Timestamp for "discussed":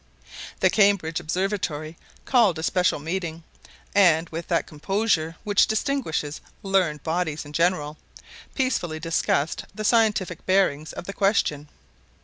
8.99-9.65